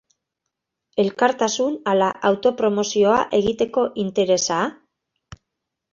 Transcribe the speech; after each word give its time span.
Elkartasuna 1.03 1.91
ala 1.93 2.09
auto-promozioa 2.31 3.19
egiteko 3.41 3.87
interesa? 4.05 4.63